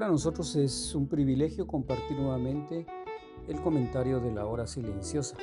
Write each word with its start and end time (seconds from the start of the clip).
Para 0.00 0.12
nosotros 0.12 0.56
es 0.56 0.94
un 0.94 1.08
privilegio 1.08 1.66
compartir 1.66 2.18
nuevamente 2.18 2.86
el 3.48 3.60
comentario 3.60 4.18
de 4.18 4.32
la 4.32 4.46
hora 4.46 4.66
silenciosa. 4.66 5.36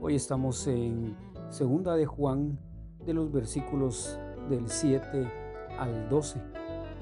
Hoy 0.00 0.14
estamos 0.14 0.66
en 0.68 1.14
Segunda 1.50 1.94
de 1.94 2.06
Juan 2.06 2.58
de 3.04 3.12
los 3.12 3.30
versículos 3.30 4.18
del 4.48 4.70
7 4.70 5.30
al 5.78 6.08
12 6.08 6.40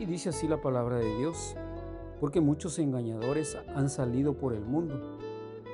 y 0.01 0.07
dice 0.07 0.31
así 0.31 0.49
la 0.49 0.61
palabra 0.61 0.97
de 0.97 1.19
Dios, 1.19 1.55
porque 2.19 2.41
muchos 2.41 2.81
engañadores 2.81 3.57
han 3.77 3.89
salido 3.89 4.37
por 4.37 4.53
el 4.53 4.65
mundo 4.65 5.21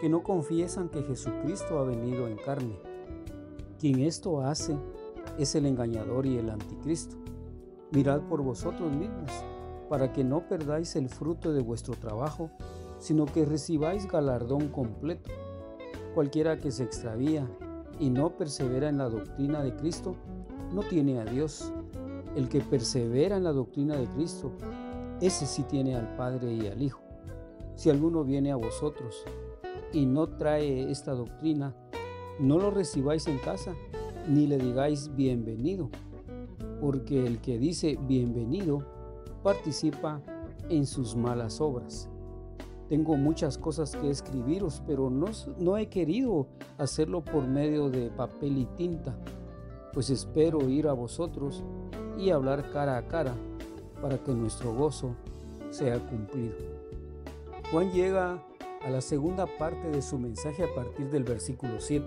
que 0.03 0.11
no 0.11 0.22
confiesan 0.22 0.91
que 0.91 1.03
Jesucristo 1.05 1.78
ha 1.78 1.84
venido 1.84 2.28
en 2.28 2.37
carne. 2.37 2.78
Quien 3.78 4.00
esto 4.00 4.43
hace 4.43 4.77
es 5.39 5.55
el 5.55 5.65
engañador 5.65 6.27
y 6.27 6.37
el 6.37 6.50
anticristo. 6.50 7.17
Mirad 7.93 8.20
por 8.28 8.43
vosotros 8.43 8.93
mismos 8.93 9.33
para 9.89 10.12
que 10.12 10.25
no 10.25 10.48
perdáis 10.48 10.97
el 10.97 11.08
fruto 11.08 11.53
de 11.53 11.62
vuestro 11.62 11.94
trabajo, 11.94 12.50
sino 12.98 13.27
que 13.27 13.44
recibáis 13.44 14.06
galardón 14.06 14.69
completo. 14.69 15.31
Cualquiera 16.14 16.58
que 16.58 16.70
se 16.70 16.84
extravía 16.84 17.48
y 17.98 18.11
no 18.11 18.36
persevera 18.36 18.89
en 18.89 18.98
la 18.98 19.09
doctrina 19.09 19.62
de 19.62 19.75
Cristo, 19.75 20.16
no 20.72 20.83
tiene 20.83 21.20
a 21.20 21.25
Dios. 21.25 21.72
El 22.36 22.48
que 22.48 22.61
persevera 22.61 23.36
en 23.36 23.44
la 23.44 23.53
doctrina 23.53 23.97
de 23.97 24.06
Cristo, 24.09 24.53
ese 25.20 25.47
sí 25.47 25.62
tiene 25.62 25.97
al 25.97 26.14
Padre 26.16 26.53
y 26.53 26.66
al 26.66 26.83
Hijo. 26.83 27.00
Si 27.75 27.91
alguno 27.91 28.25
viene 28.25 28.53
a 28.53 28.56
vosotros 28.56 29.25
y 29.92 30.05
no 30.05 30.28
trae 30.28 30.91
esta 30.91 31.12
doctrina, 31.12 31.75
no 32.39 32.59
lo 32.59 32.70
recibáis 32.70 33.27
en 33.27 33.39
casa, 33.39 33.75
ni 34.28 34.47
le 34.47 34.59
digáis 34.59 35.14
bienvenido, 35.14 35.89
porque 36.81 37.25
el 37.25 37.41
que 37.41 37.59
dice 37.59 37.98
bienvenido 38.03 38.97
participa 39.42 40.20
en 40.69 40.86
sus 40.86 41.17
malas 41.17 41.61
obras. 41.61 42.08
Tengo 42.89 43.17
muchas 43.17 43.58
cosas 43.58 43.94
que 43.94 44.08
escribiros, 44.08 44.83
pero 44.86 45.11
no, 45.11 45.27
no 45.58 45.77
he 45.77 45.89
querido 45.89 46.47
hacerlo 46.78 47.22
por 47.22 47.47
medio 47.47 47.91
de 47.91 48.11
papel 48.11 48.59
y 48.59 48.64
tinta, 48.77 49.14
pues 49.92 50.09
espero 50.09 50.69
ir 50.69 50.89
a 50.89 50.94
vosotros 50.94 51.62
y 52.19 52.31
hablar 52.31 52.70
cara 52.70 52.97
a 52.97 53.06
cara 53.06 53.34
para 54.00 54.16
que 54.19 54.33
nuestro 54.33 54.72
gozo 54.72 55.15
sea 55.70 55.99
cumplido. 55.99 56.56
Juan 57.70 57.93
llega 57.93 58.43
a 58.82 58.91
la 58.91 59.03
segunda 59.03 59.47
parte 59.59 59.91
de 59.91 60.00
su 60.00 60.19
mensaje 60.19 60.65
a 60.65 60.75
partir 60.75 61.10
del 61.10 61.25
versículo 61.25 61.81
7. 61.81 62.06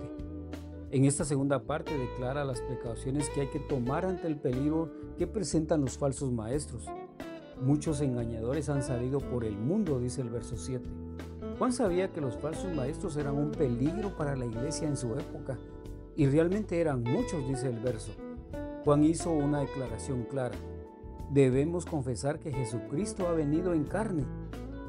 En 0.89 1.05
esta 1.05 1.23
segunda 1.23 1.59
parte 1.63 1.95
declara 1.95 2.43
las 2.43 2.59
precauciones 2.61 3.29
que 3.29 3.41
hay 3.41 3.47
que 3.47 3.59
tomar 3.59 4.05
ante 4.05 4.27
el 4.27 4.37
peligro 4.37 4.89
que 5.17 5.27
presentan 5.27 5.81
los 5.81 5.97
falsos 5.97 6.31
maestros 6.31 6.87
Muchos 7.61 8.01
engañadores 8.01 8.69
han 8.69 8.81
salido 8.81 9.19
por 9.19 9.45
el 9.45 9.55
mundo, 9.55 9.99
dice 9.99 10.21
el 10.21 10.31
verso 10.31 10.57
7. 10.57 10.83
Juan 11.59 11.71
sabía 11.71 12.11
que 12.11 12.19
los 12.19 12.35
falsos 12.37 12.73
maestros 12.73 13.17
eran 13.17 13.37
un 13.37 13.51
peligro 13.51 14.17
para 14.17 14.35
la 14.35 14.47
iglesia 14.47 14.87
en 14.87 14.97
su 14.97 15.13
época, 15.13 15.59
y 16.15 16.25
realmente 16.25 16.81
eran 16.81 17.03
muchos, 17.03 17.47
dice 17.47 17.69
el 17.69 17.79
verso. 17.79 18.13
Juan 18.83 19.03
hizo 19.03 19.31
una 19.31 19.59
declaración 19.59 20.23
clara. 20.23 20.57
Debemos 21.29 21.85
confesar 21.85 22.39
que 22.39 22.51
Jesucristo 22.51 23.27
ha 23.27 23.33
venido 23.33 23.73
en 23.73 23.83
carne. 23.83 24.25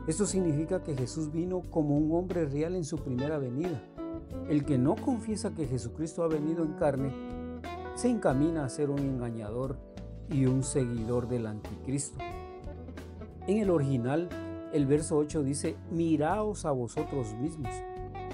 Esto 0.06 0.24
significa 0.24 0.82
que 0.82 0.96
Jesús 0.96 1.30
vino 1.30 1.60
como 1.70 1.98
un 1.98 2.10
hombre 2.16 2.46
real 2.46 2.74
en 2.74 2.86
su 2.86 2.96
primera 2.96 3.36
venida. 3.36 3.82
El 4.48 4.64
que 4.64 4.78
no 4.78 4.96
confiesa 4.96 5.54
que 5.54 5.66
Jesucristo 5.66 6.24
ha 6.24 6.28
venido 6.28 6.64
en 6.64 6.72
carne 6.72 7.12
se 7.96 8.08
encamina 8.08 8.64
a 8.64 8.70
ser 8.70 8.88
un 8.88 9.00
engañador 9.00 9.76
y 10.30 10.46
un 10.46 10.62
seguidor 10.62 11.28
del 11.28 11.46
anticristo. 11.46 12.18
En 13.48 13.58
el 13.58 13.70
original, 13.70 14.28
el 14.72 14.86
verso 14.86 15.16
8 15.16 15.42
dice, 15.42 15.76
miraos 15.90 16.64
a 16.64 16.70
vosotros 16.70 17.34
mismos, 17.34 17.72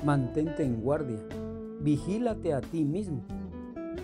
mantente 0.04 0.62
en 0.62 0.82
guardia, 0.82 1.18
vigílate 1.80 2.52
a 2.52 2.60
ti 2.60 2.84
mismo. 2.84 3.22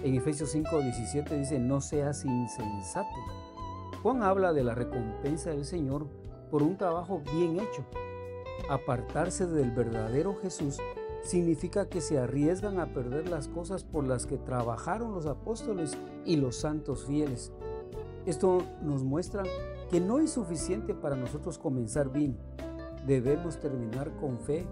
En 0.02 0.14
Efesios 0.14 0.50
5, 0.52 0.80
17 0.80 1.38
dice, 1.38 1.58
no 1.58 1.82
seas 1.82 2.24
insensato. 2.24 3.14
Juan 4.02 4.22
habla 4.22 4.54
de 4.54 4.64
la 4.64 4.74
recompensa 4.74 5.50
del 5.50 5.66
Señor 5.66 6.06
por 6.50 6.62
un 6.62 6.78
trabajo 6.78 7.20
bien 7.34 7.60
hecho. 7.60 7.84
Apartarse 8.70 9.46
del 9.46 9.72
verdadero 9.72 10.36
Jesús 10.40 10.78
significa 11.22 11.86
que 11.86 12.00
se 12.00 12.18
arriesgan 12.18 12.80
a 12.80 12.94
perder 12.94 13.28
las 13.28 13.48
cosas 13.48 13.84
por 13.84 14.06
las 14.06 14.24
que 14.24 14.38
trabajaron 14.38 15.12
los 15.12 15.26
apóstoles 15.26 15.98
y 16.24 16.36
los 16.36 16.56
santos 16.56 17.04
fieles. 17.04 17.52
Esto 18.24 18.62
nos 18.82 19.02
muestra 19.04 19.42
que 19.90 20.00
no 20.00 20.18
es 20.18 20.30
suficiente 20.30 20.94
para 20.94 21.16
nosotros 21.16 21.58
comenzar 21.58 22.10
bien. 22.10 22.36
Debemos 23.06 23.60
terminar 23.60 24.10
con 24.16 24.38
fe 24.38 24.66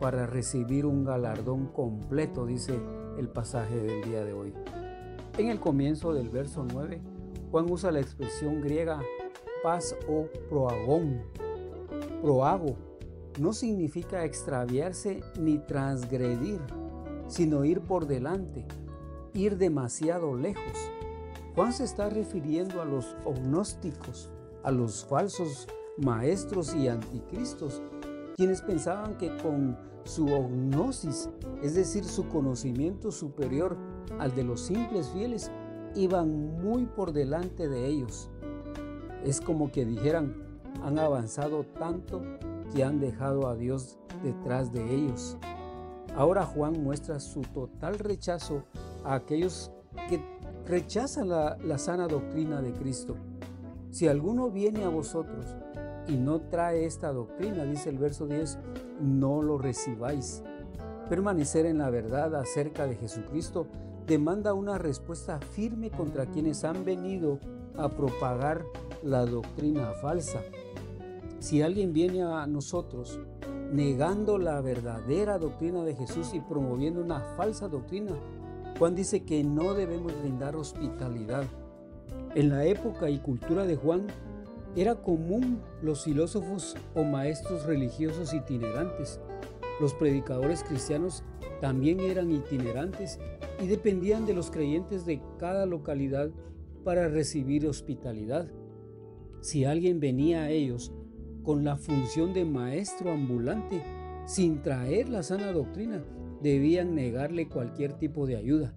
para 0.00 0.26
recibir 0.26 0.86
un 0.86 1.04
galardón 1.04 1.66
completo, 1.68 2.46
dice 2.46 2.78
el 3.18 3.28
pasaje 3.28 3.76
del 3.76 4.02
día 4.04 4.24
de 4.24 4.32
hoy. 4.32 4.54
En 5.38 5.48
el 5.48 5.60
comienzo 5.60 6.12
del 6.12 6.28
verso 6.28 6.66
9, 6.70 7.00
Juan 7.50 7.70
usa 7.70 7.90
la 7.90 8.00
expresión 8.00 8.60
griega 8.60 9.00
paz 9.62 9.96
o 10.08 10.26
proagón. 10.48 11.22
Proago 12.22 12.76
no 13.38 13.52
significa 13.52 14.24
extraviarse 14.24 15.22
ni 15.38 15.58
transgredir, 15.58 16.60
sino 17.28 17.64
ir 17.64 17.80
por 17.80 18.06
delante, 18.06 18.66
ir 19.34 19.56
demasiado 19.56 20.34
lejos. 20.34 20.90
Juan 21.54 21.72
se 21.72 21.84
está 21.84 22.08
refiriendo 22.08 22.80
a 22.80 22.84
los 22.84 23.16
gnósticos, 23.24 24.30
a 24.62 24.70
los 24.70 25.04
falsos 25.04 25.66
maestros 25.96 26.74
y 26.74 26.88
anticristos, 26.88 27.82
quienes 28.36 28.62
pensaban 28.62 29.16
que 29.18 29.36
con 29.38 29.76
su 30.04 30.26
gnosis, 30.26 31.28
es 31.62 31.74
decir, 31.74 32.04
su 32.04 32.28
conocimiento 32.28 33.12
superior 33.12 33.76
al 34.18 34.34
de 34.34 34.44
los 34.44 34.60
simples 34.60 35.08
fieles, 35.10 35.50
iban 35.94 36.60
muy 36.62 36.86
por 36.86 37.12
delante 37.12 37.68
de 37.68 37.86
ellos. 37.86 38.30
Es 39.24 39.40
como 39.40 39.70
que 39.70 39.84
dijeran, 39.84 40.34
han 40.82 40.98
avanzado 40.98 41.64
tanto 41.78 42.22
que 42.72 42.84
han 42.84 43.00
dejado 43.00 43.48
a 43.48 43.56
Dios 43.56 43.98
detrás 44.22 44.72
de 44.72 44.94
ellos. 44.94 45.36
Ahora 46.14 46.44
Juan 46.44 46.82
muestra 46.82 47.20
su 47.20 47.42
total 47.42 47.98
rechazo 47.98 48.64
a 49.04 49.14
aquellos 49.14 49.70
que 50.08 50.20
rechazan 50.66 51.28
la, 51.28 51.56
la 51.58 51.78
sana 51.78 52.08
doctrina 52.08 52.62
de 52.62 52.72
Cristo 52.72 53.16
si 53.90 54.06
alguno 54.06 54.50
viene 54.50 54.84
a 54.84 54.88
vosotros 54.88 55.56
y 56.06 56.16
no 56.16 56.40
trae 56.40 56.84
esta 56.84 57.12
doctrina, 57.12 57.64
dice 57.64 57.90
el 57.90 57.98
verso 57.98 58.26
10, 58.26 58.58
no 59.00 59.42
lo 59.42 59.58
recibáis. 59.58 60.42
Permanecer 61.08 61.66
en 61.66 61.78
la 61.78 61.90
verdad 61.90 62.36
acerca 62.36 62.86
de 62.86 62.94
Jesucristo 62.94 63.66
demanda 64.06 64.54
una 64.54 64.78
respuesta 64.78 65.40
firme 65.40 65.90
contra 65.90 66.26
quienes 66.26 66.64
han 66.64 66.84
venido 66.84 67.38
a 67.76 67.88
propagar 67.88 68.64
la 69.02 69.26
doctrina 69.26 69.92
falsa. 70.00 70.40
Si 71.40 71.62
alguien 71.62 71.92
viene 71.92 72.22
a 72.22 72.46
nosotros 72.46 73.18
negando 73.72 74.38
la 74.38 74.60
verdadera 74.60 75.38
doctrina 75.38 75.84
de 75.84 75.96
Jesús 75.96 76.32
y 76.34 76.40
promoviendo 76.40 77.00
una 77.00 77.20
falsa 77.36 77.68
doctrina, 77.68 78.12
Juan 78.78 78.94
dice 78.94 79.24
que 79.24 79.42
no 79.42 79.74
debemos 79.74 80.12
brindar 80.20 80.56
hospitalidad 80.56 81.44
en 82.34 82.48
la 82.48 82.64
época 82.64 83.10
y 83.10 83.18
cultura 83.18 83.66
de 83.66 83.76
Juan 83.76 84.06
era 84.76 84.96
común 84.96 85.60
los 85.82 86.04
filósofos 86.04 86.76
o 86.94 87.02
maestros 87.02 87.64
religiosos 87.64 88.32
itinerantes. 88.32 89.20
Los 89.80 89.94
predicadores 89.94 90.62
cristianos 90.62 91.24
también 91.60 92.00
eran 92.00 92.30
itinerantes 92.30 93.18
y 93.62 93.66
dependían 93.66 94.26
de 94.26 94.34
los 94.34 94.50
creyentes 94.50 95.04
de 95.04 95.20
cada 95.38 95.66
localidad 95.66 96.30
para 96.84 97.08
recibir 97.08 97.66
hospitalidad. 97.66 98.48
Si 99.40 99.64
alguien 99.64 100.00
venía 100.00 100.42
a 100.42 100.50
ellos 100.50 100.92
con 101.42 101.64
la 101.64 101.76
función 101.76 102.32
de 102.32 102.44
maestro 102.44 103.10
ambulante, 103.10 103.82
sin 104.26 104.62
traer 104.62 105.08
la 105.08 105.22
sana 105.22 105.52
doctrina, 105.52 106.04
debían 106.42 106.94
negarle 106.94 107.48
cualquier 107.48 107.94
tipo 107.94 108.26
de 108.26 108.36
ayuda. 108.36 108.74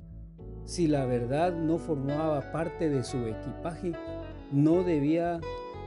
Si 0.65 0.87
la 0.87 1.05
verdad 1.05 1.53
no 1.53 1.77
formaba 1.77 2.51
parte 2.51 2.89
de 2.89 3.03
su 3.03 3.17
equipaje, 3.25 3.93
no 4.51 4.83
debía 4.83 5.39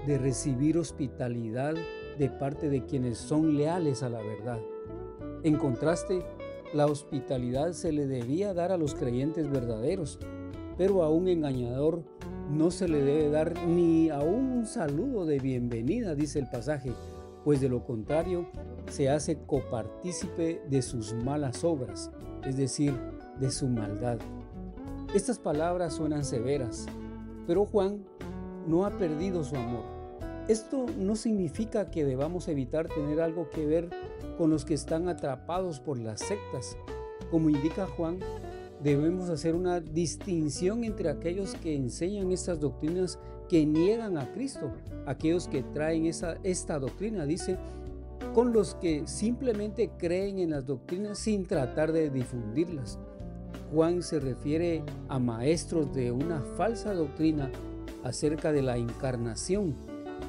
de 0.06 0.19
recibir 0.19 0.78
hospitalidad 0.78 1.75
de 2.19 2.31
parte 2.31 2.69
de 2.69 2.84
quienes 2.84 3.19
son 3.19 3.56
leales 3.56 4.02
a 4.02 4.08
la 4.08 4.20
verdad. 4.20 4.61
En 5.43 5.56
contraste, 5.56 6.25
la 6.75 6.87
hospitalidad 6.87 7.73
se 7.73 7.93
le 7.93 8.06
debía 8.06 8.52
dar 8.52 8.73
a 8.73 8.76
los 8.76 8.94
creyentes 8.94 9.50
verdaderos, 9.50 10.19
pero 10.76 11.02
a 11.02 11.11
un 11.11 11.28
engañador 11.28 12.02
no 12.50 12.70
se 12.70 12.88
le 12.88 13.02
debe 13.02 13.31
dar 13.31 13.67
ni 13.67 14.11
aún 14.11 14.50
un 14.50 14.67
saludo 14.67 15.25
de 15.26 15.38
bienvenida, 15.38 16.14
dice 16.14 16.38
el 16.38 16.49
pasaje, 16.49 16.93
pues 17.44 17.61
de 17.61 17.69
lo 17.69 17.84
contrario 17.84 18.46
se 18.88 19.08
hace 19.08 19.38
copartícipe 19.46 20.62
de 20.69 20.82
sus 20.82 21.14
malas 21.14 21.64
obras, 21.64 22.11
es 22.44 22.56
decir, 22.56 22.94
de 23.40 23.50
su 23.50 23.69
maldad. 23.69 24.19
Estas 25.16 25.38
palabras 25.38 25.94
suenan 25.94 26.26
severas, 26.26 26.84
pero 27.46 27.64
Juan 27.64 28.04
no 28.66 28.84
ha 28.84 28.90
perdido 28.90 29.42
su 29.44 29.56
amor. 29.56 29.84
Esto 30.46 30.84
no 30.98 31.16
significa 31.16 31.90
que 31.90 32.04
debamos 32.04 32.48
evitar 32.48 32.86
tener 32.86 33.22
algo 33.22 33.48
que 33.48 33.64
ver 33.64 33.88
con 34.36 34.50
los 34.50 34.66
que 34.66 34.74
están 34.74 35.08
atrapados 35.08 35.80
por 35.80 35.98
las 35.98 36.20
sectas. 36.20 36.76
Como 37.30 37.48
indica 37.48 37.86
Juan, 37.86 38.18
debemos 38.82 39.30
hacer 39.30 39.54
una 39.54 39.80
distinción 39.80 40.84
entre 40.84 41.08
aquellos 41.08 41.54
que 41.54 41.74
enseñan 41.74 42.30
estas 42.30 42.60
doctrinas 42.60 43.18
que 43.48 43.64
niegan 43.64 44.18
a 44.18 44.30
Cristo, 44.34 44.70
aquellos 45.06 45.48
que 45.48 45.62
traen 45.62 46.04
esta 46.04 46.78
doctrina, 46.78 47.24
dice, 47.24 47.56
con 48.34 48.52
los 48.52 48.74
que 48.74 49.06
simplemente 49.06 49.92
creen 49.96 50.40
en 50.40 50.50
las 50.50 50.66
doctrinas 50.66 51.18
sin 51.18 51.46
tratar 51.46 51.92
de 51.92 52.10
difundirlas. 52.10 52.98
Juan 53.72 54.02
se 54.02 54.20
refiere 54.20 54.82
a 55.08 55.18
maestros 55.18 55.92
de 55.94 56.12
una 56.12 56.40
falsa 56.56 56.94
doctrina 56.94 57.50
acerca 58.04 58.52
de 58.52 58.62
la 58.62 58.76
encarnación, 58.76 59.74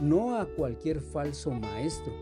no 0.02 0.38
a 0.38 0.46
cualquier 0.46 1.02
falso 1.02 1.52
maestro. 1.52 2.14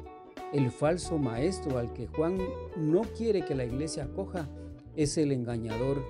El 0.53 0.71
falso 0.71 1.17
maestro 1.17 1.77
al 1.77 1.93
que 1.93 2.07
Juan 2.07 2.37
no 2.77 3.01
quiere 3.17 3.45
que 3.45 3.55
la 3.55 3.65
iglesia 3.65 4.05
acoja 4.05 4.47
es 4.95 5.17
el 5.17 5.31
engañador 5.31 6.03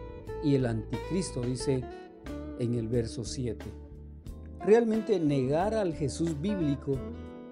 y 0.44 0.56
el 0.56 0.66
anticristo, 0.66 1.42
dice 1.42 1.84
en 2.60 2.76
el 2.76 2.88
verso 2.88 3.24
7. 3.24 3.66
Realmente 4.66 5.20
negar 5.20 5.74
al 5.76 5.94
Jesús 5.94 6.40
bíblico 6.42 6.98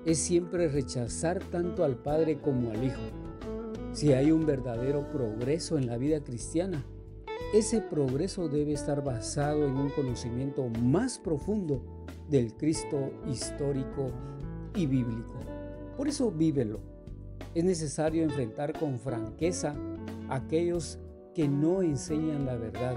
es 0.05 0.17
siempre 0.17 0.67
rechazar 0.67 1.39
tanto 1.39 1.83
al 1.83 1.95
Padre 1.95 2.39
como 2.39 2.71
al 2.71 2.83
Hijo. 2.83 3.01
Si 3.93 4.13
hay 4.13 4.31
un 4.31 4.45
verdadero 4.45 5.07
progreso 5.11 5.77
en 5.77 5.85
la 5.85 5.97
vida 5.97 6.23
cristiana, 6.23 6.83
ese 7.53 7.81
progreso 7.81 8.49
debe 8.49 8.73
estar 8.73 9.03
basado 9.03 9.67
en 9.67 9.77
un 9.77 9.89
conocimiento 9.89 10.67
más 10.81 11.19
profundo 11.19 11.85
del 12.27 12.55
Cristo 12.55 13.11
histórico 13.29 14.09
y 14.75 14.87
bíblico. 14.87 15.35
Por 15.95 16.07
eso 16.07 16.31
vívelo. 16.31 16.79
Es 17.53 17.63
necesario 17.63 18.23
enfrentar 18.23 18.73
con 18.73 18.99
franqueza 18.99 19.75
a 20.29 20.37
aquellos 20.37 20.97
que 21.35 21.47
no 21.47 21.83
enseñan 21.83 22.47
la 22.47 22.55
verdad. 22.55 22.95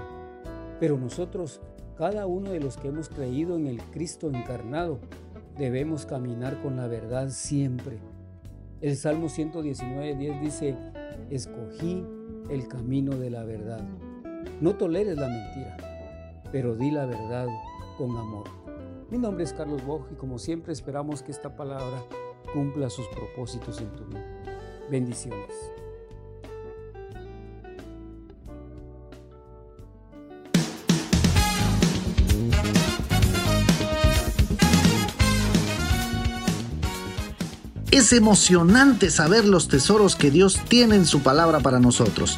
Pero 0.79 0.97
nosotros, 0.97 1.61
cada 1.95 2.25
uno 2.25 2.49
de 2.49 2.59
los 2.59 2.77
que 2.77 2.87
hemos 2.87 3.09
creído 3.09 3.57
en 3.57 3.67
el 3.67 3.79
Cristo 3.91 4.27
encarnado, 4.27 4.97
debemos 5.55 6.07
caminar 6.07 6.59
con 6.63 6.77
la 6.77 6.87
verdad 6.87 7.29
siempre. 7.29 7.99
El 8.81 8.95
Salmo 8.95 9.27
119.10 9.27 10.41
dice, 10.41 10.75
escogí 11.29 12.03
el 12.49 12.67
camino 12.67 13.15
de 13.17 13.29
la 13.29 13.43
verdad. 13.43 13.87
No 14.61 14.75
toleres 14.75 15.17
la 15.17 15.27
mentira, 15.27 15.77
pero 16.51 16.75
di 16.75 16.91
la 16.91 17.05
verdad 17.05 17.47
con 17.97 18.17
amor. 18.17 18.45
Mi 19.09 19.17
nombre 19.17 19.43
es 19.43 19.53
Carlos 19.53 19.85
Boj 19.85 20.05
y 20.11 20.15
como 20.15 20.37
siempre 20.39 20.73
esperamos 20.73 21.21
que 21.21 21.31
esta 21.31 21.55
palabra 21.55 22.03
cumpla 22.53 22.89
sus 22.89 23.07
propósitos 23.07 23.79
en 23.79 23.91
tu 23.93 24.05
vida. 24.05 24.25
Bendiciones. 24.89 25.53
Es 37.97 38.13
emocionante 38.13 39.09
saber 39.09 39.45
los 39.45 39.69
tesoros 39.69 40.15
que 40.15 40.29
Dios 40.29 40.59
tiene 40.69 40.95
en 40.95 41.05
su 41.05 41.21
palabra 41.21 41.61
para 41.61 41.79
nosotros. 41.79 42.37